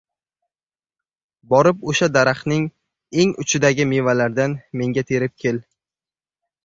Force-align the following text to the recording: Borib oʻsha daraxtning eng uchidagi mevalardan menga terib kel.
Borib 1.51 1.83
oʻsha 1.93 2.09
daraxtning 2.15 2.65
eng 3.25 3.35
uchidagi 3.45 3.87
mevalardan 3.93 4.57
menga 4.83 5.05
terib 5.13 5.37
kel. 5.45 5.61